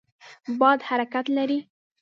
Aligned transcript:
باد 0.59 0.79
حرکت 0.89 1.25
لري. 1.37 1.59